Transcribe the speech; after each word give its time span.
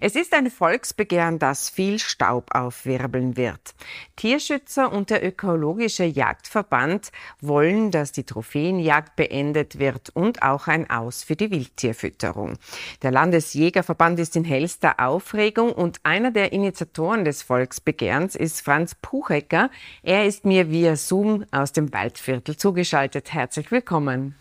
Es 0.00 0.14
ist 0.14 0.32
ein 0.32 0.50
Volksbegehren, 0.50 1.38
das 1.38 1.68
viel 1.68 1.98
Staub 1.98 2.54
aufwirbeln 2.54 3.36
wird. 3.36 3.74
Tierschützer 4.16 4.92
und 4.92 5.10
der 5.10 5.26
Ökologische 5.26 6.04
Jagdverband 6.04 7.10
wollen, 7.40 7.90
dass 7.90 8.12
die 8.12 8.24
Trophäenjagd 8.24 9.16
beendet 9.16 9.78
wird 9.78 10.10
und 10.10 10.42
auch 10.42 10.68
ein 10.68 10.88
Aus 10.88 11.24
für 11.24 11.34
die 11.34 11.50
Wildtierfütterung. 11.50 12.58
Der 13.02 13.10
Landesjägerverband 13.10 14.20
ist 14.20 14.36
in 14.36 14.44
hellster 14.44 15.00
Aufregung 15.00 15.72
und 15.72 16.00
einer 16.04 16.30
der 16.30 16.52
Initiatoren 16.52 17.24
des 17.24 17.42
Volksbegehrens 17.42 18.36
ist 18.36 18.60
Franz 18.60 18.94
Puchecker. 18.94 19.70
Er 20.02 20.26
ist 20.26 20.44
mir 20.44 20.70
via 20.70 20.94
Zoom 20.94 21.44
aus 21.50 21.72
dem 21.72 21.92
Waldviertel 21.92 22.56
zugeschaltet. 22.56 23.32
Herzlich 23.32 23.70
willkommen. 23.72 24.36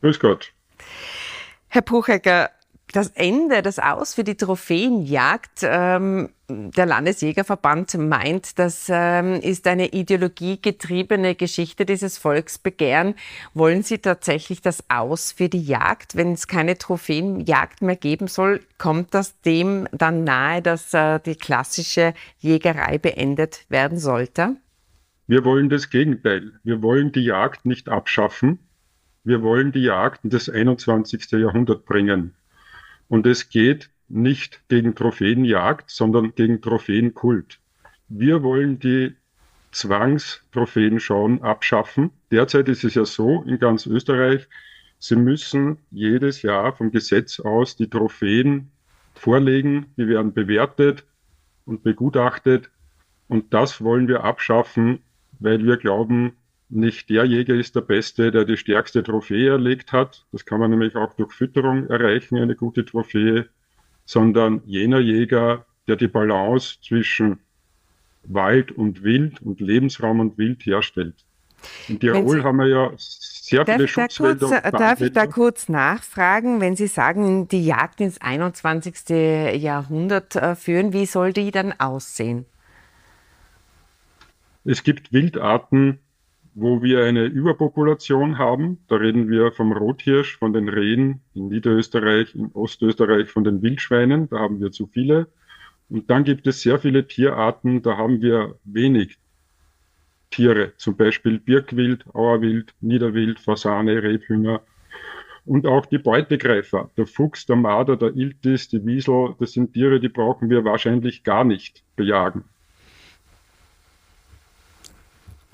Grüß 0.00 0.18
Gott. 0.20 0.52
Herr 1.68 1.82
Puchecker, 1.82 2.50
das 2.94 3.08
Ende, 3.08 3.60
das 3.60 3.80
Aus 3.80 4.14
für 4.14 4.22
die 4.22 4.36
Trophäenjagd, 4.36 5.62
ähm, 5.62 6.28
der 6.48 6.86
Landesjägerverband 6.86 7.98
meint, 7.98 8.58
das 8.60 8.86
ähm, 8.88 9.40
ist 9.40 9.66
eine 9.66 9.88
ideologiegetriebene 9.88 11.34
Geschichte 11.34 11.86
dieses 11.86 12.18
Volksbegehren. 12.18 13.16
Wollen 13.52 13.82
Sie 13.82 13.98
tatsächlich 13.98 14.62
das 14.62 14.84
Aus 14.88 15.32
für 15.32 15.48
die 15.48 15.64
Jagd? 15.64 16.14
Wenn 16.14 16.34
es 16.34 16.46
keine 16.46 16.78
Trophäenjagd 16.78 17.82
mehr 17.82 17.96
geben 17.96 18.28
soll, 18.28 18.60
kommt 18.78 19.12
das 19.12 19.40
dem 19.40 19.88
dann 19.90 20.22
nahe, 20.22 20.62
dass 20.62 20.94
äh, 20.94 21.18
die 21.18 21.34
klassische 21.34 22.14
Jägerei 22.38 22.98
beendet 22.98 23.64
werden 23.68 23.98
sollte? 23.98 24.54
Wir 25.26 25.44
wollen 25.44 25.68
das 25.68 25.90
Gegenteil. 25.90 26.52
Wir 26.62 26.80
wollen 26.80 27.10
die 27.10 27.24
Jagd 27.24 27.66
nicht 27.66 27.88
abschaffen. 27.88 28.60
Wir 29.24 29.42
wollen 29.42 29.72
die 29.72 29.82
Jagd 29.82 30.22
in 30.22 30.30
das 30.30 30.48
21. 30.48 31.32
Jahrhundert 31.32 31.86
bringen. 31.86 32.34
Und 33.08 33.26
es 33.26 33.48
geht 33.48 33.90
nicht 34.08 34.60
gegen 34.68 34.94
Trophäenjagd, 34.94 35.90
sondern 35.90 36.34
gegen 36.34 36.60
Trophäenkult. 36.60 37.58
Wir 38.08 38.42
wollen 38.42 38.78
die 38.78 39.14
Zwangstrophäenschauen 39.72 41.42
abschaffen. 41.42 42.10
Derzeit 42.30 42.68
ist 42.68 42.84
es 42.84 42.94
ja 42.94 43.04
so 43.04 43.42
in 43.42 43.58
ganz 43.58 43.86
Österreich, 43.86 44.48
Sie 45.06 45.16
müssen 45.16 45.76
jedes 45.90 46.40
Jahr 46.40 46.74
vom 46.74 46.90
Gesetz 46.90 47.38
aus 47.38 47.76
die 47.76 47.90
Trophäen 47.90 48.70
vorlegen, 49.14 49.86
die 49.98 50.08
werden 50.08 50.32
bewertet 50.32 51.04
und 51.66 51.82
begutachtet. 51.82 52.70
Und 53.28 53.52
das 53.52 53.82
wollen 53.82 54.08
wir 54.08 54.24
abschaffen, 54.24 55.00
weil 55.40 55.62
wir 55.62 55.76
glauben, 55.76 56.32
nicht 56.74 57.10
der 57.10 57.24
Jäger 57.24 57.54
ist 57.54 57.76
der 57.76 57.80
Beste, 57.80 58.30
der 58.30 58.44
die 58.44 58.56
stärkste 58.56 59.02
Trophäe 59.02 59.50
erlegt 59.50 59.92
hat. 59.92 60.24
Das 60.32 60.44
kann 60.44 60.60
man 60.60 60.70
nämlich 60.70 60.96
auch 60.96 61.14
durch 61.14 61.32
Fütterung 61.32 61.88
erreichen, 61.88 62.38
eine 62.38 62.54
gute 62.54 62.84
Trophäe, 62.84 63.46
sondern 64.04 64.62
jener 64.66 65.00
Jäger, 65.00 65.64
der 65.86 65.96
die 65.96 66.08
Balance 66.08 66.78
zwischen 66.82 67.38
Wald 68.24 68.72
und 68.72 69.02
Wild 69.02 69.42
und 69.42 69.60
Lebensraum 69.60 70.20
und 70.20 70.38
Wild 70.38 70.64
herstellt. 70.64 71.14
In 71.88 71.98
Tirol 71.98 72.42
haben 72.42 72.58
wir 72.58 72.66
ja 72.66 72.92
sehr 72.96 73.64
darf 73.64 73.76
viele 73.76 73.88
Schutzwälder. 73.88 74.48
Kurz, 74.48 74.70
darf 74.72 75.00
ich 75.00 75.12
da 75.12 75.26
kurz 75.26 75.68
nachfragen, 75.68 76.60
wenn 76.60 76.76
Sie 76.76 76.86
sagen, 76.86 77.48
die 77.48 77.64
Jagd 77.64 78.00
ins 78.00 78.20
21. 78.20 79.08
Jahrhundert 79.60 80.36
äh, 80.36 80.54
führen, 80.54 80.92
wie 80.92 81.06
soll 81.06 81.32
die 81.32 81.50
dann 81.50 81.72
aussehen? 81.78 82.46
Es 84.64 84.82
gibt 84.82 85.12
Wildarten, 85.12 85.98
wo 86.54 86.82
wir 86.82 87.04
eine 87.04 87.24
Überpopulation 87.24 88.38
haben. 88.38 88.78
Da 88.88 88.96
reden 88.96 89.28
wir 89.28 89.52
vom 89.52 89.72
Rothirsch, 89.72 90.36
von 90.38 90.52
den 90.52 90.68
Rehen 90.68 91.20
in 91.34 91.48
Niederösterreich, 91.48 92.34
in 92.34 92.52
Ostösterreich 92.52 93.28
von 93.28 93.44
den 93.44 93.60
Wildschweinen. 93.62 94.28
Da 94.28 94.38
haben 94.38 94.60
wir 94.60 94.70
zu 94.70 94.86
viele. 94.86 95.28
Und 95.88 96.10
dann 96.10 96.24
gibt 96.24 96.46
es 96.46 96.62
sehr 96.62 96.78
viele 96.78 97.06
Tierarten, 97.06 97.82
da 97.82 97.96
haben 97.96 98.22
wir 98.22 98.58
wenig 98.64 99.18
Tiere, 100.30 100.72
zum 100.76 100.96
Beispiel 100.96 101.38
Birkwild, 101.38 102.06
Auerwild, 102.14 102.74
Niederwild, 102.80 103.38
Fasane, 103.38 104.02
Rebhünger 104.02 104.62
und 105.44 105.66
auch 105.66 105.86
die 105.86 105.98
Beutegreifer. 105.98 106.90
Der 106.96 107.06
Fuchs, 107.06 107.46
der 107.46 107.56
Marder, 107.56 107.96
der 107.96 108.16
Iltis, 108.16 108.68
die 108.68 108.84
Wiesel, 108.84 109.34
das 109.38 109.52
sind 109.52 109.74
Tiere, 109.74 110.00
die 110.00 110.08
brauchen 110.08 110.50
wir 110.50 110.64
wahrscheinlich 110.64 111.22
gar 111.22 111.44
nicht 111.44 111.84
bejagen. 111.96 112.44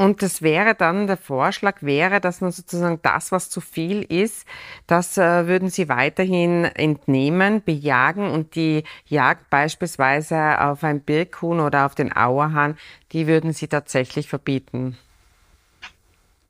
Und 0.01 0.23
das 0.23 0.41
wäre 0.41 0.75
dann, 0.75 1.09
der 1.09 1.19
Vorschlag 1.19 1.83
wäre, 1.83 2.23
dass 2.23 2.41
man 2.41 2.53
sozusagen 2.53 3.01
das, 3.03 3.33
was 3.33 3.51
zu 3.51 3.61
viel 3.61 4.01
ist, 4.01 4.49
das 4.87 5.19
äh, 5.19 5.47
würden 5.47 5.69
Sie 5.69 5.91
weiterhin 5.91 6.65
entnehmen, 6.65 7.63
bejagen 7.63 8.31
und 8.31 8.55
die 8.55 8.85
Jagd 9.05 9.51
beispielsweise 9.51 10.59
auf 10.59 10.85
ein 10.85 11.03
Birkhuhn 11.03 11.61
oder 11.61 11.85
auf 11.85 11.95
den 11.95 12.15
Auerhahn, 12.15 12.79
die 13.13 13.27
würden 13.27 13.53
Sie 13.53 13.69
tatsächlich 13.69 14.27
verbieten. 14.27 14.97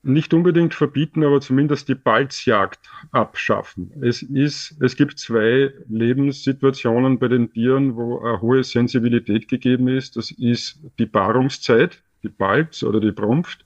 Nicht 0.04 0.32
unbedingt 0.32 0.72
verbieten, 0.72 1.24
aber 1.24 1.40
zumindest 1.40 1.88
die 1.88 1.96
Balzjagd 1.96 2.78
abschaffen. 3.10 3.90
Es 4.00 4.22
ist, 4.22 4.76
es 4.80 4.94
gibt 4.94 5.18
zwei 5.18 5.72
Lebenssituationen 5.88 7.18
bei 7.18 7.26
den 7.26 7.52
Tieren, 7.52 7.96
wo 7.96 8.20
eine 8.20 8.40
hohe 8.40 8.62
Sensibilität 8.62 9.48
gegeben 9.48 9.88
ist. 9.88 10.14
Das 10.16 10.30
ist 10.30 10.78
die 11.00 11.06
Paarungszeit 11.06 12.00
die 12.22 12.28
Balz 12.28 12.82
oder 12.82 13.00
die 13.00 13.12
Prumpft 13.12 13.64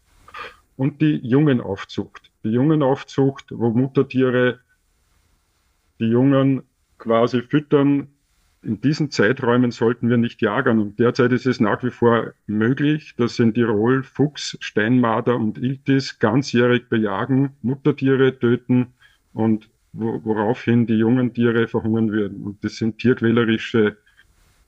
und 0.77 1.01
die 1.01 1.17
Jungenaufzucht. 1.17 2.31
Die 2.45 2.51
Jungenaufzucht, 2.51 3.47
wo 3.51 3.71
Muttertiere 3.71 4.61
die 6.01 6.07
Jungen 6.07 6.63
quasi 6.99 7.43
füttern. 7.43 8.09
In 8.63 8.81
diesen 8.81 9.11
Zeiträumen 9.11 9.71
sollten 9.71 10.09
wir 10.09 10.17
nicht 10.17 10.41
jagen. 10.41 10.81
Und 10.81 10.99
derzeit 10.99 11.33
ist 11.33 11.47
es 11.47 11.61
nach 11.61 11.83
wie 11.83 11.91
vor 11.91 12.33
möglich, 12.47 13.15
dass 13.17 13.39
in 13.39 13.53
Tirol 13.53 14.03
Fuchs, 14.03 14.57
Steinmarder 14.61 15.37
und 15.37 15.59
Iltis 15.59 16.19
ganzjährig 16.19 16.89
bejagen, 16.89 17.51
Muttertiere 17.63 18.39
töten 18.39 18.95
und 19.33 19.69
woraufhin 19.93 20.87
die 20.87 20.95
jungen 20.95 21.33
Tiere 21.33 21.69
verhungern 21.69 22.11
würden. 22.11 22.43
Und 22.43 22.65
das 22.65 22.77
sind 22.77 22.99
tierquälerische 22.99 23.97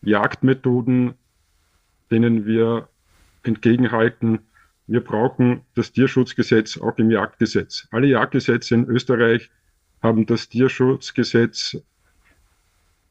Jagdmethoden, 0.02 1.14
denen 2.10 2.46
wir 2.46 2.88
entgegenhalten, 3.46 4.40
wir 4.86 5.00
brauchen 5.00 5.62
das 5.74 5.92
Tierschutzgesetz 5.92 6.78
auch 6.78 6.96
im 6.98 7.10
Jagdgesetz. 7.10 7.88
Alle 7.90 8.06
Jagdgesetze 8.06 8.74
in 8.74 8.84
Österreich 8.86 9.50
haben 10.00 10.26
das 10.26 10.48
Tierschutzgesetz 10.48 11.76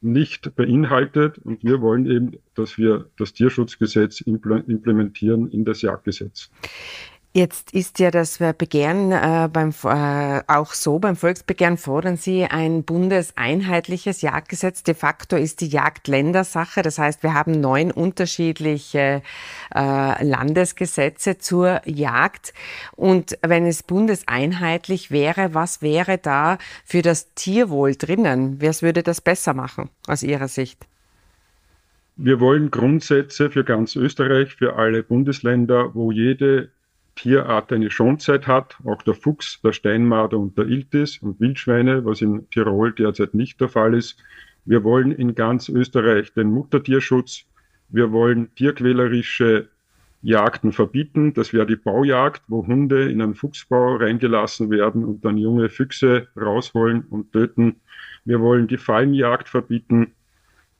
nicht 0.01 0.55
beinhaltet 0.55 1.37
und 1.39 1.63
wir 1.63 1.81
wollen 1.81 2.05
eben, 2.05 2.37
dass 2.53 2.77
wir 2.77 3.09
das 3.17 3.33
Tierschutzgesetz 3.33 4.21
implementieren 4.21 5.49
in 5.51 5.65
das 5.65 5.81
Jagdgesetz. 5.81 6.49
Jetzt 7.37 7.73
ist 7.73 7.99
ja 7.99 8.11
das 8.11 8.39
Begehren 8.57 9.11
äh, 9.11 9.49
beim, 9.51 9.73
äh, 9.83 10.41
auch 10.47 10.71
so, 10.71 10.99
beim 10.99 11.17
Volksbegehren 11.17 11.75
fordern 11.75 12.15
Sie 12.15 12.45
ein 12.45 12.85
bundeseinheitliches 12.85 14.21
Jagdgesetz. 14.21 14.83
De 14.83 14.95
facto 14.95 15.35
ist 15.35 15.59
die 15.59 15.67
Jagd 15.67 16.07
Ländersache. 16.07 16.81
Das 16.81 16.97
heißt, 16.97 17.23
wir 17.23 17.33
haben 17.33 17.59
neun 17.59 17.91
unterschiedliche 17.91 19.21
äh, 19.75 20.23
Landesgesetze 20.23 21.37
zur 21.37 21.81
Jagd. 21.83 22.53
Und 22.95 23.37
wenn 23.41 23.65
es 23.65 23.83
bundeseinheitlich 23.83 25.11
wäre, 25.11 25.53
was 25.53 25.81
wäre 25.81 26.17
da 26.17 26.57
für 26.85 27.01
das 27.01 27.33
Tierwohl 27.33 27.95
drinnen? 27.95 28.61
Wer 28.61 28.71
würde 28.81 29.03
das 29.03 29.19
besser 29.19 29.53
machen 29.53 29.89
aus 30.07 30.23
Ihrer 30.23 30.47
Sicht? 30.47 30.87
Wir 32.15 32.39
wollen 32.39 32.71
Grundsätze 32.71 33.49
für 33.49 33.65
ganz 33.65 33.97
Österreich, 33.97 34.55
für 34.55 34.77
alle 34.77 35.03
Bundesländer, 35.03 35.93
wo 35.95 36.13
jede 36.13 36.69
Tierart 37.15 37.71
eine 37.71 37.89
Schonzeit 37.89 38.45
hat, 38.47 38.77
auch 38.85 39.01
der 39.01 39.13
Fuchs, 39.13 39.61
der 39.61 39.71
Steinmarder 39.71 40.37
und 40.37 40.57
der 40.57 40.65
Iltis 40.65 41.17
und 41.19 41.39
Wildschweine, 41.39 42.05
was 42.05 42.21
in 42.21 42.49
Tirol 42.49 42.93
derzeit 42.93 43.33
nicht 43.33 43.59
der 43.61 43.69
Fall 43.69 43.93
ist. 43.93 44.17
Wir 44.65 44.83
wollen 44.83 45.11
in 45.11 45.35
ganz 45.35 45.69
Österreich 45.69 46.33
den 46.33 46.51
Muttertierschutz. 46.51 47.45
Wir 47.89 48.11
wollen 48.11 48.53
tierquälerische 48.55 49.69
Jagden 50.21 50.71
verbieten. 50.71 51.33
Das 51.33 51.53
wäre 51.53 51.67
die 51.67 51.75
Baujagd, 51.75 52.41
wo 52.47 52.65
Hunde 52.65 53.09
in 53.11 53.21
einen 53.21 53.35
Fuchsbau 53.35 53.95
reingelassen 53.97 54.71
werden 54.71 55.05
und 55.05 55.23
dann 55.23 55.37
junge 55.37 55.69
Füchse 55.69 56.27
rausholen 56.35 57.05
und 57.09 57.31
töten. 57.31 57.75
Wir 58.25 58.41
wollen 58.41 58.67
die 58.67 58.77
Fallenjagd 58.77 59.47
verbieten. 59.47 60.13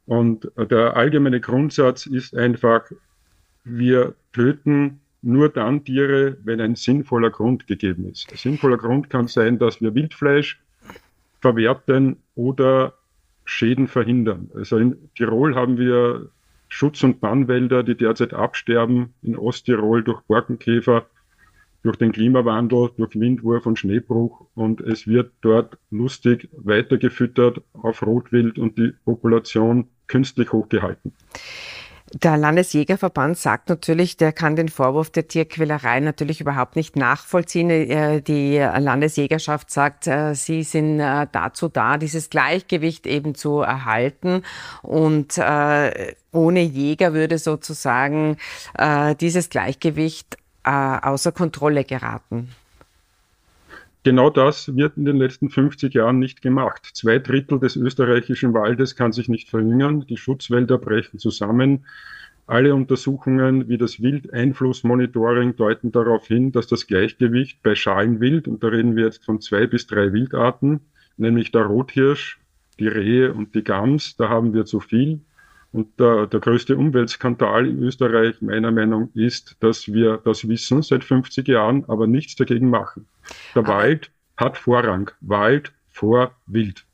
Und 0.07 0.51
der 0.57 0.98
allgemeine 0.98 1.39
Grundsatz 1.39 2.07
ist 2.07 2.36
einfach, 2.36 2.92
wir 3.63 4.15
töten 4.33 5.00
nur 5.25 5.50
dann 5.50 5.83
Tiere, 5.83 6.38
wenn 6.44 6.62
ein 6.62 6.75
sinnvoller 6.75 7.31
Grund 7.31 7.68
gegeben 7.68 8.10
ist. 8.10 8.31
Ein 8.31 8.38
sinnvoller 8.38 8.77
Grund 8.77 9.10
kann 9.10 9.27
sein, 9.27 9.60
dass 9.60 9.81
wir 9.81 9.95
Wildfleisch 9.95 10.62
verwerten 11.42 12.18
oder 12.36 12.94
Schäden 13.44 13.88
verhindern. 13.88 14.50
Also 14.56 14.77
in 14.77 14.95
Tirol 15.16 15.56
haben 15.56 15.77
wir 15.77 16.30
Schutz- 16.68 17.04
und 17.04 17.22
Bannwälder, 17.22 17.83
die 17.83 17.95
derzeit 17.95 18.33
absterben, 18.33 19.13
in 19.22 19.38
Osttirol 19.38 20.04
durch 20.04 20.22
Borkenkäfer. 20.22 21.06
durch 21.86 21.98
den 21.98 22.12
Klimawandel, 22.12 22.89
durch 22.98 23.13
Windwurf 23.19 23.68
und 23.68 23.78
Schneebruch 23.78 24.48
und 24.56 24.81
es 24.81 25.06
wird 25.06 25.31
dort 25.42 25.78
lustig 25.92 26.50
weitergefüttert 26.57 27.62
auf 27.74 28.01
Rotwild 28.01 28.57
und 28.57 28.80
die 28.80 28.92
Population 29.06 29.88
künstlich 30.07 30.51
hochgehalten. 30.51 31.13
Der 32.13 32.38
Landesjägerverband 32.38 33.36
sagt 33.36 33.68
natürlich, 33.69 34.16
der 34.16 34.31
kann 34.31 34.56
den 34.56 34.69
Vorwurf 34.69 35.10
der 35.10 35.28
Tierquälerei 35.28 36.00
natürlich 36.00 36.40
überhaupt 36.40 36.75
nicht 36.75 36.96
nachvollziehen. 36.96 37.69
Äh, 37.72 38.22
die 38.22 38.57
Landesjägerschaft 38.57 39.72
sagt, 39.72 40.06
äh, 40.06 40.36
sie 40.36 40.62
sind 40.62 41.00
äh, 41.00 41.25
dazu 41.31 41.68
da, 41.68 41.98
dieses 41.98 42.30
Gleichgewicht 42.30 43.07
eben 43.07 43.34
zu 43.34 43.62
erhalten. 43.62 44.44
Und 44.84 45.40
ohne 46.31 46.62
Jäger 46.62 47.13
würde 47.13 47.38
sozusagen 47.38 48.38
dieses 49.19 49.50
Gleichgewicht 49.50 50.38
außer 50.63 51.31
Kontrolle 51.31 51.84
geraten. 51.84 52.50
Genau 54.06 54.30
das 54.30 54.75
wird 54.75 54.98
in 54.98 55.06
den 55.06 55.18
letzten 55.18 55.50
50 55.50 55.92
Jahren 55.96 56.19
nicht 56.19 56.44
gemacht. 56.44 56.92
Zwei 56.94 57.18
Drittel 57.18 57.60
des 57.60 57.75
österreichischen 57.75 58.54
Waldes 58.54 58.96
kann 58.96 59.12
sich 59.12 59.30
nicht 59.30 59.50
verringern. 59.50 60.06
Die 60.07 60.16
Schutzwälder 60.16 60.78
brechen 60.78 61.18
zusammen. 61.18 61.88
Alle 62.46 62.75
Untersuchungen 62.75 63.68
wie 63.68 63.80
das 63.80 64.04
Wildeinflussmonitoring 64.04 65.56
deuten 65.56 65.92
darauf 65.92 66.28
hin, 66.28 66.52
dass 66.52 66.68
das 66.68 66.86
Gleichgewicht 66.86 67.63
bei 67.63 67.74
Schalenwild, 67.74 68.48
und 68.48 68.63
da 68.63 68.68
reden 68.68 68.96
wir 68.96 69.06
jetzt 69.06 69.25
von 69.25 69.42
zwei 69.42 69.66
bis 69.66 69.88
drei 69.88 70.13
Wildarten, 70.13 70.81
nämlich 71.18 71.52
der 71.52 71.63
Rothirsch, 71.63 72.40
die 72.80 72.88
Rehe 72.88 73.34
und 73.34 73.56
die 73.56 73.63
Gams, 73.63 74.18
da 74.18 74.30
haben 74.30 74.54
wir 74.54 74.66
zu 74.66 74.81
viel. 74.81 75.22
Und 75.72 76.00
der, 76.00 76.28
der 76.28 76.42
größte 76.42 76.78
Umweltskandal 76.78 77.68
in 77.68 77.81
Österreich, 77.81 78.40
meiner 78.40 78.72
Meinung 78.72 79.10
ist, 79.16 79.57
dass 79.62 79.92
wir 79.92 80.22
das 80.24 80.48
wissen 80.48 80.84
seit 80.84 81.04
50 81.04 81.48
Jahren, 81.48 81.86
aber 81.88 82.06
nichts 82.06 82.36
dagegen 82.36 82.69
machen. 82.69 83.07
Der 83.54 83.63
aber 83.63 83.75
Wald 83.75 84.12
hat 84.38 84.57
Vorrang. 84.57 85.12
Wald 85.22 85.74
vor 85.88 86.36
Wild. 86.45 86.86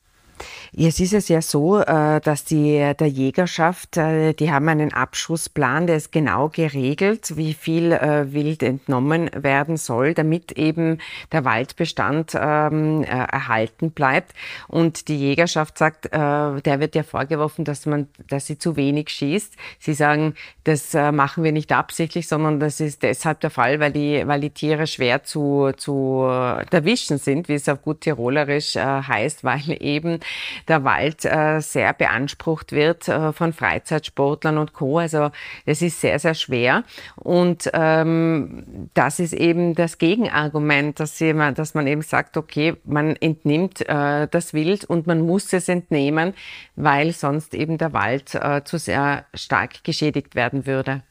Jetzt 0.74 1.02
ist 1.02 1.14
es 1.14 1.28
ja 1.28 1.42
so, 1.42 1.82
äh, 1.82 2.22
dass 2.22 2.46
die 2.46 2.94
der 2.98 3.08
Jägerschaft, 3.08 3.98
äh, 3.98 4.32
die 4.32 4.54
haben 4.54 4.70
einen 4.70 4.94
Abschussplan, 4.94 5.86
der 5.86 5.98
ist 5.98 6.14
genau 6.14 6.48
geregelt, 6.48 7.36
wie 7.36 7.54
viel 7.54 7.92
äh, 7.92 8.32
Wild 8.32 8.64
entnommen 8.64 9.30
werden 9.34 9.76
soll, 9.76 10.14
damit 10.14 10.54
eben 10.54 11.00
der 11.34 11.44
Waldbestand 11.44 12.36
ähm, 12.36 13.04
erhalten 13.04 13.92
bleibt. 13.92 14.34
Und 14.70 15.10
die 15.10 15.18
Jägerschaft 15.18 15.78
sagt, 15.78 16.10
der 16.14 16.80
wird 16.80 16.96
ja 16.96 17.04
vorgeworfen, 17.04 17.66
dass 17.66 17.86
man, 17.86 18.08
dass 18.30 18.48
sie 18.48 18.58
zu 18.58 18.76
wenig 18.76 19.10
schießt. 19.10 19.56
Sie 19.80 19.94
sagen, 19.94 20.36
das 20.64 20.94
machen 20.94 21.44
wir 21.44 21.52
nicht 21.52 21.72
absichtlich, 21.72 22.28
sondern 22.28 22.60
das 22.60 22.80
ist 22.80 23.04
deshalb 23.04 23.42
der 23.42 23.50
Fall, 23.50 23.80
weil 23.80 23.92
die, 23.92 24.24
weil 24.26 24.42
die 24.42 24.50
Tiere 24.50 24.88
schwer 24.88 25.24
zu, 25.24 25.72
zu 25.76 26.24
erwischen 26.24 27.18
sind, 27.18 27.50
wie 27.50 27.56
es 27.56 27.68
auf 27.68 27.82
gut 27.82 28.02
Tirolerisch 28.02 28.76
heißt, 28.76 29.44
weil 29.44 29.78
eben 29.80 30.20
der 30.68 30.84
Wald 30.84 31.26
äh, 31.26 31.60
sehr 31.60 31.94
beansprucht 31.94 32.72
wird 32.72 33.08
äh, 33.08 33.34
von 33.34 33.54
Freizeitsportlern 33.54 34.58
und 34.58 34.74
Co. 34.74 35.00
Also 35.00 35.32
es 35.66 35.82
ist 35.82 36.02
sehr, 36.02 36.20
sehr 36.20 36.34
schwer. 36.34 36.84
Und 37.16 37.70
ähm, 37.74 38.90
das 38.94 39.20
ist 39.20 39.34
eben 39.34 39.76
das 39.76 39.98
Gegenargument, 39.98 41.00
dass, 41.00 41.18
sie, 41.18 41.34
dass 41.34 41.74
man 41.74 41.88
eben 41.88 42.02
sagt, 42.02 42.38
okay, 42.38 42.76
man 42.84 43.16
entnimmt 43.16 43.82
äh, 43.88 44.28
das 44.28 44.54
Wild 44.54 44.86
und 44.86 45.08
man 45.08 45.22
muss 45.22 45.52
es 45.54 45.70
entnehmen, 45.70 46.34
weil 46.76 47.12
sonst 47.12 47.54
eben 47.54 47.78
der 47.78 47.94
Wald 47.94 48.36
äh, 48.36 48.64
zu 48.64 48.78
sehr 48.78 49.26
stark 49.34 49.84
geschädigt 49.84 50.36
werden 50.36 50.66
würde. 50.66 51.04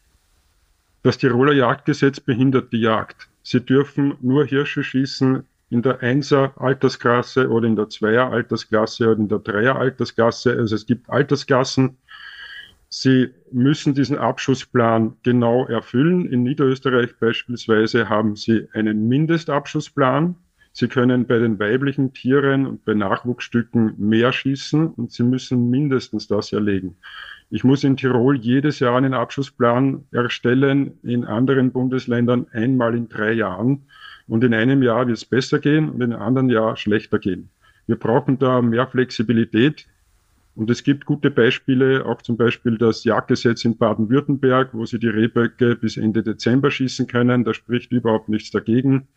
Das 1.02 1.16
Tiroler 1.16 1.54
Jagdgesetz 1.54 2.20
behindert 2.20 2.72
die 2.72 2.80
Jagd. 2.80 3.28
Sie 3.42 3.60
dürfen 3.60 4.16
nur 4.20 4.44
Hirsche 4.44 4.84
schießen, 4.84 5.44
in 5.70 5.82
der 5.82 6.02
Einser 6.02 6.52
Altersklasse 6.56 7.48
oder 7.48 7.66
in 7.66 7.76
der 7.76 7.88
Zweier 7.88 8.30
Altersklasse 8.30 9.10
oder 9.10 9.20
in 9.20 9.28
der 9.28 9.38
Dreier 9.38 9.76
Altersklasse. 9.76 10.56
Also 10.56 10.74
es 10.74 10.84
gibt 10.84 11.08
Altersklassen. 11.08 11.96
Sie 12.88 13.28
müssen 13.52 13.94
diesen 13.94 14.18
Abschussplan 14.18 15.16
genau 15.22 15.66
erfüllen. 15.66 16.26
In 16.26 16.42
Niederösterreich 16.42 17.16
beispielsweise 17.20 18.08
haben 18.08 18.34
Sie 18.34 18.66
einen 18.72 19.06
Mindestabschussplan. 19.06 20.34
Sie 20.72 20.88
können 20.88 21.26
bei 21.26 21.38
den 21.38 21.58
weiblichen 21.60 22.12
Tieren 22.12 22.66
und 22.66 22.84
bei 22.84 22.94
Nachwuchsstücken 22.94 23.94
mehr 23.96 24.32
schießen 24.32 24.88
und 24.88 25.12
Sie 25.12 25.22
müssen 25.22 25.70
mindestens 25.70 26.26
das 26.26 26.52
erlegen. 26.52 26.96
Ich 27.48 27.64
muss 27.64 27.84
in 27.84 27.96
Tirol 27.96 28.36
jedes 28.36 28.78
Jahr 28.80 28.96
einen 28.96 29.14
Abschussplan 29.14 30.04
erstellen, 30.12 30.98
in 31.02 31.24
anderen 31.24 31.72
Bundesländern 31.72 32.46
einmal 32.52 32.96
in 32.96 33.08
drei 33.08 33.32
Jahren. 33.32 33.86
Und 34.30 34.44
in 34.44 34.54
einem 34.54 34.80
Jahr 34.80 35.08
wird 35.08 35.16
es 35.16 35.24
besser 35.24 35.58
gehen 35.58 35.90
und 35.90 36.00
in 36.00 36.12
einem 36.12 36.22
anderen 36.22 36.50
Jahr 36.50 36.76
schlechter 36.76 37.18
gehen. 37.18 37.50
Wir 37.88 37.96
brauchen 37.96 38.38
da 38.38 38.62
mehr 38.62 38.86
Flexibilität. 38.86 39.88
Und 40.54 40.70
es 40.70 40.84
gibt 40.84 41.04
gute 41.04 41.32
Beispiele, 41.32 42.06
auch 42.06 42.22
zum 42.22 42.36
Beispiel 42.36 42.78
das 42.78 43.02
Jagdgesetz 43.02 43.64
in 43.64 43.76
Baden-Württemberg, 43.76 44.68
wo 44.72 44.86
sie 44.86 45.00
die 45.00 45.08
Rehböcke 45.08 45.74
bis 45.74 45.96
Ende 45.96 46.22
Dezember 46.22 46.70
schießen 46.70 47.08
können. 47.08 47.42
Da 47.42 47.54
spricht 47.54 47.90
überhaupt 47.90 48.28
nichts 48.28 48.52
dagegen. 48.52 49.08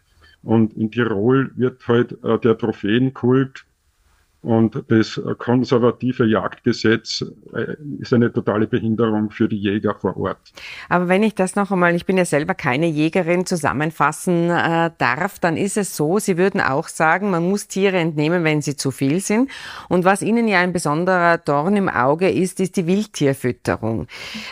Und 0.41 0.73
in 0.73 0.89
Tirol 0.89 1.51
wird 1.57 1.87
halt 1.87 2.17
äh, 2.23 2.39
der 2.39 2.57
Trophäenkult 2.57 3.65
und 4.43 4.83
das 4.89 5.19
konservative 5.37 6.25
Jagdgesetz 6.25 7.25
äh, 7.53 7.75
ist 7.99 8.13
eine 8.13 8.31
totale 8.31 8.67
Behinderung 8.67 9.31
für 9.31 9.47
die 9.47 9.57
Jäger 9.57 9.95
vor 9.95 10.17
Ort. 10.17 10.37
Aber 10.89 11.07
wenn 11.07 11.23
ich 11.23 11.33
das 11.33 11.55
noch 11.55 11.71
einmal, 11.71 11.95
ich 11.95 12.05
bin 12.05 12.17
ja 12.17 12.25
selber 12.25 12.53
keine 12.53 12.87
Jägerin, 12.87 13.45
zusammenfassen 13.45 14.49
äh, 14.49 14.91
darf, 14.97 15.39
dann 15.39 15.55
ist 15.55 15.77
es 15.77 15.95
so, 15.95 16.19
Sie 16.19 16.37
würden 16.37 16.59
auch 16.59 16.89
sagen, 16.89 17.31
man 17.31 17.47
muss 17.47 17.67
Tiere 17.67 17.97
entnehmen, 17.97 18.43
wenn 18.43 18.61
sie 18.61 18.75
zu 18.75 18.91
viel 18.91 19.21
sind. 19.21 19.49
Und 19.87 20.03
was 20.03 20.21
Ihnen 20.21 20.47
ja 20.47 20.59
ein 20.59 20.73
besonderer 20.73 21.37
Dorn 21.37 21.77
im 21.77 21.87
Auge 21.87 22.29
ist, 22.29 22.59
ist 22.59 22.75
die 22.75 22.85
Wildtierfütterung. 22.85 24.07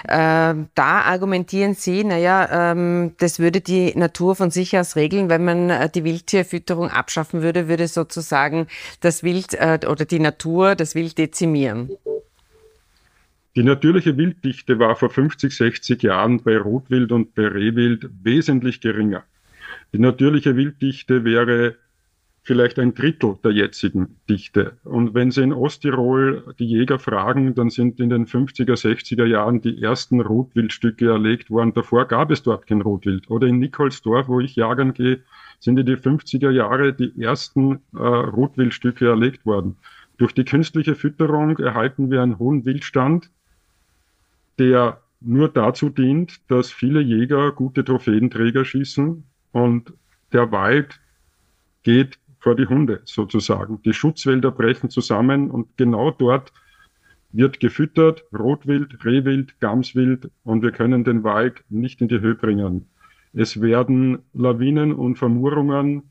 Äh, 0.07 0.55
da 0.73 1.01
argumentieren 1.05 1.73
Sie, 1.73 2.03
naja, 2.05 2.71
ähm, 2.71 3.13
das 3.19 3.39
würde 3.39 3.59
die 3.59 3.93
Natur 3.97 4.35
von 4.35 4.51
sich 4.51 4.77
aus 4.77 4.95
regeln. 4.95 5.29
Wenn 5.29 5.43
man 5.43 5.69
äh, 5.69 5.89
die 5.89 6.05
Wildtierfütterung 6.05 6.89
abschaffen 6.89 7.41
würde, 7.41 7.67
würde 7.67 7.87
sozusagen 7.87 8.67
das 9.01 9.23
Wild 9.23 9.53
äh, 9.55 9.79
oder 9.85 10.05
die 10.05 10.19
Natur 10.19 10.75
das 10.75 10.95
Wild 10.95 11.17
dezimieren? 11.17 11.89
Die 13.55 13.63
natürliche 13.63 14.15
Wilddichte 14.15 14.79
war 14.79 14.95
vor 14.95 15.09
50, 15.09 15.55
60 15.55 16.03
Jahren 16.03 16.41
bei 16.41 16.57
Rotwild 16.57 17.11
und 17.11 17.35
bei 17.35 17.47
Rehwild 17.47 18.09
wesentlich 18.23 18.79
geringer. 18.79 19.23
Die 19.93 19.99
natürliche 19.99 20.55
Wilddichte 20.55 21.25
wäre 21.25 21.75
vielleicht 22.43 22.79
ein 22.79 22.93
Drittel 22.95 23.37
der 23.43 23.51
jetzigen 23.51 24.17
Dichte. 24.29 24.77
Und 24.83 25.13
wenn 25.13 25.29
Sie 25.29 25.43
in 25.43 25.53
Osttirol 25.53 26.55
die 26.57 26.65
Jäger 26.65 26.97
fragen, 26.97 27.53
dann 27.53 27.69
sind 27.69 27.99
in 27.99 28.09
den 28.09 28.25
50er, 28.25 28.73
60er 28.73 29.25
Jahren 29.25 29.61
die 29.61 29.81
ersten 29.81 30.21
Rotwildstücke 30.21 31.09
erlegt 31.09 31.51
worden. 31.51 31.73
Davor 31.73 32.07
gab 32.07 32.31
es 32.31 32.41
dort 32.41 32.65
kein 32.65 32.81
Rotwild. 32.81 33.29
Oder 33.29 33.47
in 33.47 33.59
Nikolsdorf, 33.59 34.27
wo 34.27 34.39
ich 34.39 34.55
jagen 34.55 34.93
gehe, 34.93 35.21
sind 35.59 35.77
in 35.77 35.85
die 35.85 35.97
50er 35.97 36.49
Jahre 36.49 36.93
die 36.93 37.13
ersten 37.21 37.79
äh, 37.93 37.99
Rotwildstücke 37.99 39.07
erlegt 39.07 39.45
worden. 39.45 39.77
Durch 40.17 40.33
die 40.33 40.45
künstliche 40.45 40.95
Fütterung 40.95 41.57
erhalten 41.59 42.09
wir 42.09 42.23
einen 42.23 42.39
hohen 42.39 42.65
Wildstand, 42.65 43.29
der 44.57 45.01
nur 45.19 45.49
dazu 45.49 45.89
dient, 45.89 46.41
dass 46.49 46.71
viele 46.71 47.01
Jäger 47.01 47.51
gute 47.51 47.85
Trophäenträger 47.85 48.65
schießen 48.65 49.23
und 49.51 49.93
der 50.33 50.51
Wald 50.51 50.99
geht 51.83 52.17
vor 52.41 52.55
die 52.55 52.65
Hunde 52.65 53.01
sozusagen. 53.05 53.81
Die 53.83 53.93
Schutzwälder 53.93 54.51
brechen 54.51 54.89
zusammen 54.89 55.49
und 55.49 55.77
genau 55.77 56.11
dort 56.11 56.51
wird 57.31 57.61
gefüttert, 57.61 58.25
Rotwild, 58.37 59.05
Rehwild, 59.05 59.57
Gamswild 59.61 60.29
und 60.43 60.63
wir 60.63 60.71
können 60.71 61.05
den 61.05 61.23
Wald 61.23 61.63
nicht 61.69 62.01
in 62.01 62.09
die 62.09 62.19
Höhe 62.19 62.35
bringen. 62.35 62.87
Es 63.33 63.61
werden 63.61 64.19
Lawinen 64.33 64.91
und 64.91 65.17
Vermurungen 65.17 66.03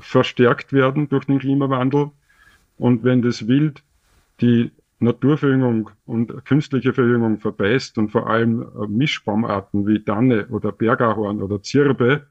verstärkt 0.00 0.72
werden 0.72 1.08
durch 1.08 1.26
den 1.26 1.38
Klimawandel. 1.38 2.10
Und 2.78 3.04
wenn 3.04 3.22
das 3.22 3.46
Wild 3.46 3.84
die 4.40 4.72
Naturverjüngung 4.98 5.90
und 6.06 6.44
künstliche 6.46 6.92
Verjüngung 6.92 7.38
verbeißt 7.38 7.98
und 7.98 8.10
vor 8.10 8.28
allem 8.28 8.66
Mischbaumarten 8.88 9.86
wie 9.86 10.00
Danne 10.00 10.46
oder 10.48 10.72
Bergahorn 10.72 11.42
oder 11.42 11.62
Zirbe, 11.62 12.26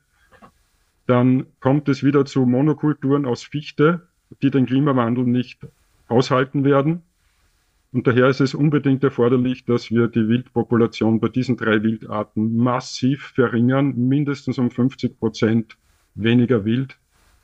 dann 1.10 1.48
kommt 1.60 1.90
es 1.90 2.04
wieder 2.04 2.24
zu 2.26 2.46
Monokulturen 2.46 3.26
aus 3.26 3.42
Fichte, 3.42 4.08
die 4.44 4.52
den 4.52 4.68
Klimawandel 4.68 5.24
nicht 5.24 5.66
aushalten 6.08 6.64
werden. 6.64 7.02
Und 7.92 8.06
daher 8.06 8.28
ist 8.28 8.42
es 8.42 8.54
unbedingt 8.54 9.04
erforderlich, 9.04 9.66
dass 9.66 9.90
wir 9.90 10.08
die 10.08 10.28
Wildpopulation 10.28 11.20
bei 11.20 11.30
diesen 11.30 11.58
drei 11.58 11.82
Wildarten 11.82 12.56
massiv 12.58 13.32
verringern, 13.34 13.96
mindestens 13.98 14.60
um 14.60 14.70
50 14.70 15.20
Prozent 15.20 15.78
weniger 16.14 16.64
Wild, 16.64 16.96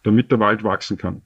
damit 0.03 0.31
der 0.31 0.39
Wald 0.39 0.63
wachsen 0.63 0.97
kann. 0.97 1.23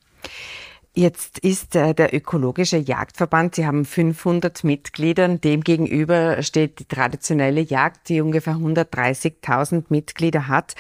Jetzt 0.96 1.40
ist 1.40 1.76
äh, 1.76 1.94
der 1.94 2.14
ökologische 2.16 2.78
Jagdverband, 2.78 3.56
Sie 3.56 3.66
haben 3.66 3.86
500 3.86 4.64
Mitglieder, 4.64 5.28
demgegenüber 5.28 6.42
steht 6.42 6.80
die 6.80 6.86
traditionelle 6.86 7.62
Jagd, 7.62 8.10
die 8.10 8.22
ungefähr 8.22 8.56
130.000 8.56 9.86
Mitglieder 9.90 10.48
hat. 10.48 10.76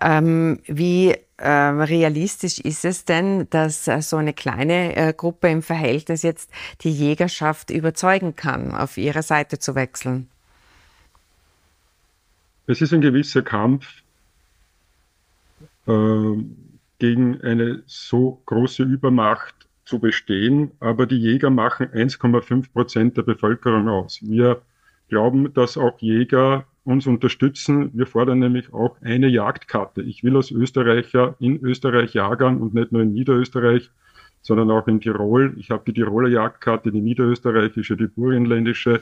Ähm, 0.00 0.60
wie 0.66 1.16
äh, 1.38 1.48
realistisch 1.48 2.60
ist 2.60 2.84
es 2.84 3.06
denn, 3.06 3.48
dass 3.50 3.88
äh, 3.88 4.02
so 4.02 4.18
eine 4.18 4.34
kleine 4.34 4.94
äh, 4.96 5.14
Gruppe 5.14 5.48
im 5.48 5.62
Verhältnis 5.62 6.22
jetzt 6.22 6.50
die 6.82 6.92
Jägerschaft 6.92 7.70
überzeugen 7.70 8.36
kann, 8.36 8.74
auf 8.74 8.98
ihre 8.98 9.22
Seite 9.22 9.58
zu 9.58 9.74
wechseln? 9.74 10.28
Es 12.66 12.80
ist 12.80 12.92
ein 12.92 13.00
gewisser 13.00 13.42
Kampf 13.42 13.86
äh, 15.86 16.36
gegen 16.98 17.40
eine 17.40 17.82
so 17.86 18.42
große 18.46 18.82
Übermacht 18.82 19.54
zu 19.84 19.98
bestehen, 19.98 20.72
aber 20.80 21.06
die 21.06 21.18
Jäger 21.18 21.50
machen 21.50 21.88
1,5 21.88 22.72
Prozent 22.72 23.16
der 23.16 23.22
Bevölkerung 23.22 23.88
aus. 23.88 24.20
Wir 24.22 24.62
glauben, 25.08 25.52
dass 25.52 25.76
auch 25.76 25.98
Jäger 26.00 26.66
uns 26.84 27.06
unterstützen. 27.06 27.90
Wir 27.94 28.06
fordern 28.06 28.38
nämlich 28.38 28.72
auch 28.72 28.96
eine 29.02 29.28
Jagdkarte. 29.28 30.02
Ich 30.02 30.22
will 30.22 30.36
als 30.36 30.50
Österreicher 30.50 31.34
in 31.38 31.62
Österreich 31.62 32.14
jagern 32.14 32.58
und 32.58 32.74
nicht 32.74 32.92
nur 32.92 33.02
in 33.02 33.12
Niederösterreich, 33.12 33.90
sondern 34.42 34.70
auch 34.70 34.86
in 34.86 35.00
Tirol. 35.00 35.54
Ich 35.56 35.70
habe 35.70 35.84
die 35.86 35.94
Tiroler 35.94 36.28
Jagdkarte, 36.28 36.92
die 36.92 37.00
niederösterreichische, 37.00 37.96
die 37.96 38.06
burgenländische. 38.06 39.00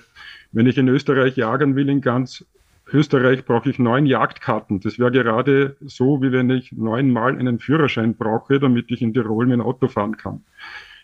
Wenn 0.53 0.67
ich 0.67 0.79
in 0.79 0.89
Österreich 0.89 1.37
jagern 1.37 1.75
will, 1.75 1.89
in 1.89 2.01
ganz 2.01 2.45
Österreich 2.93 3.45
brauche 3.45 3.71
ich 3.71 3.79
neun 3.79 4.07
Jagdkarten. 4.07 4.81
Das 4.81 4.99
wäre 4.99 5.11
gerade 5.11 5.77
so, 5.81 6.23
wie 6.23 6.33
wenn 6.33 6.51
ich 6.51 6.73
neunmal 6.73 7.39
einen 7.39 7.59
Führerschein 7.59 8.15
brauche, 8.15 8.59
damit 8.59 8.91
ich 8.91 9.03
in 9.03 9.15
Tirol 9.15 9.47
mein 9.47 9.61
Auto 9.61 9.89
fahren 9.89 10.17
kann. 10.17 10.43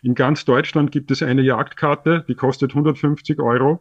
In 0.03 0.15
ganz 0.15 0.45
Deutschland 0.45 0.93
gibt 0.93 1.11
es 1.11 1.23
eine 1.23 1.43
Jagdkarte, 1.43 2.25
die 2.29 2.35
kostet 2.35 2.71
150 2.71 3.41
Euro. 3.41 3.81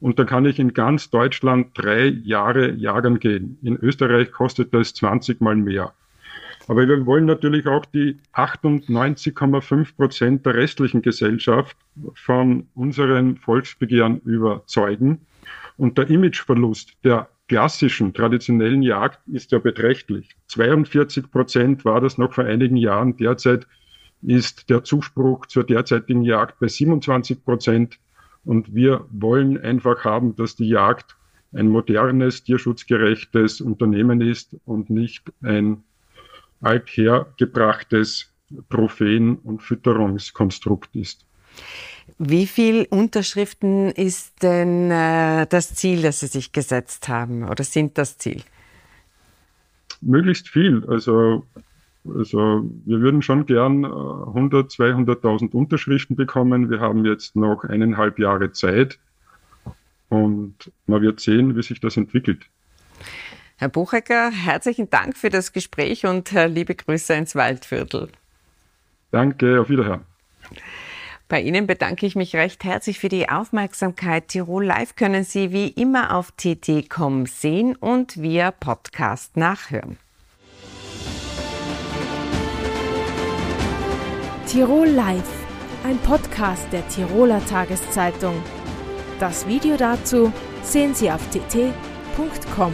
Und 0.00 0.18
da 0.18 0.24
kann 0.24 0.44
ich 0.44 0.58
in 0.58 0.74
ganz 0.74 1.08
Deutschland 1.10 1.68
drei 1.74 2.08
Jahre 2.08 2.72
jagen 2.72 3.18
gehen. 3.18 3.58
In 3.62 3.76
Österreich 3.76 4.30
kostet 4.30 4.74
das 4.74 4.92
20 4.94 5.40
mal 5.40 5.56
mehr. 5.56 5.94
Aber 6.68 6.86
wir 6.86 7.06
wollen 7.06 7.26
natürlich 7.26 7.66
auch 7.66 7.84
die 7.86 8.18
98,5 8.34 9.96
Prozent 9.96 10.46
der 10.46 10.54
restlichen 10.54 11.00
Gesellschaft 11.00 11.76
von 12.14 12.66
unseren 12.74 13.36
Volksbegehren 13.36 14.20
überzeugen. 14.20 15.20
Und 15.78 15.96
der 15.96 16.10
Imageverlust 16.10 16.92
der 17.04 17.28
klassischen, 17.48 18.12
traditionellen 18.12 18.82
Jagd 18.82 19.20
ist 19.28 19.52
ja 19.52 19.58
beträchtlich. 19.58 20.36
42 20.48 21.30
Prozent 21.30 21.84
war 21.84 22.00
das 22.00 22.18
noch 22.18 22.32
vor 22.32 22.44
einigen 22.44 22.76
Jahren. 22.76 23.16
Derzeit 23.16 23.66
ist 24.22 24.68
der 24.70 24.82
Zuspruch 24.84 25.46
zur 25.46 25.64
derzeitigen 25.64 26.22
Jagd 26.22 26.58
bei 26.58 26.68
27 26.68 27.44
Prozent. 27.44 27.98
Und 28.44 28.74
wir 28.74 29.06
wollen 29.10 29.58
einfach 29.58 30.04
haben, 30.04 30.34
dass 30.36 30.56
die 30.56 30.68
Jagd 30.68 31.16
ein 31.52 31.68
modernes, 31.68 32.44
tierschutzgerechtes 32.44 33.60
Unternehmen 33.60 34.20
ist 34.20 34.56
und 34.64 34.90
nicht 34.90 35.32
ein 35.42 35.84
althergebrachtes 36.60 38.32
Trophen- 38.70 39.36
und 39.38 39.62
Fütterungskonstrukt 39.62 40.94
ist. 40.96 41.26
Wie 42.18 42.46
viel 42.46 42.86
Unterschriften 42.88 43.90
ist 43.90 44.42
denn 44.42 44.90
äh, 44.90 45.46
das 45.46 45.74
Ziel, 45.74 46.00
das 46.02 46.20
Sie 46.20 46.28
sich 46.28 46.52
gesetzt 46.52 47.08
haben 47.08 47.44
oder 47.44 47.62
sind 47.62 47.98
das 47.98 48.16
Ziel? 48.16 48.42
Möglichst 50.00 50.48
viel. 50.48 50.84
Also, 50.88 51.46
also 52.06 52.64
wir 52.86 53.00
würden 53.00 53.20
schon 53.20 53.44
gern 53.44 53.84
100, 53.84 54.78
äh, 54.78 54.82
200.000 54.82 55.52
Unterschriften 55.52 56.16
bekommen. 56.16 56.70
Wir 56.70 56.80
haben 56.80 57.04
jetzt 57.04 57.36
noch 57.36 57.64
eineinhalb 57.64 58.18
Jahre 58.18 58.50
Zeit 58.52 58.98
und 60.08 60.54
man 60.86 61.02
wird 61.02 61.20
sehen, 61.20 61.54
wie 61.54 61.62
sich 61.62 61.80
das 61.80 61.98
entwickelt. 61.98 62.46
Herr 63.58 63.68
Buchecker, 63.68 64.30
herzlichen 64.30 64.88
Dank 64.88 65.16
für 65.16 65.30
das 65.30 65.52
Gespräch 65.52 66.06
und 66.06 66.32
äh, 66.32 66.46
liebe 66.46 66.74
Grüße 66.74 67.12
ins 67.14 67.34
Waldviertel. 67.34 68.08
Danke, 69.10 69.60
auf 69.60 69.68
Wiederhören. 69.68 70.02
Bei 71.28 71.40
Ihnen 71.40 71.66
bedanke 71.66 72.06
ich 72.06 72.14
mich 72.14 72.36
recht 72.36 72.62
herzlich 72.62 73.00
für 73.00 73.08
die 73.08 73.28
Aufmerksamkeit. 73.28 74.28
Tirol 74.28 74.64
Live 74.64 74.94
können 74.94 75.24
Sie 75.24 75.50
wie 75.50 75.68
immer 75.68 76.14
auf 76.14 76.30
tt.com 76.32 77.26
sehen 77.26 77.74
und 77.74 78.22
via 78.22 78.52
Podcast 78.52 79.36
nachhören. 79.36 79.98
Tirol 84.46 84.86
Live, 84.86 85.28
ein 85.84 85.98
Podcast 85.98 86.72
der 86.72 86.86
Tiroler 86.88 87.44
Tageszeitung. 87.44 88.40
Das 89.18 89.48
Video 89.48 89.76
dazu 89.76 90.32
sehen 90.62 90.94
Sie 90.94 91.10
auf 91.10 91.20
tt.com. 91.30 92.72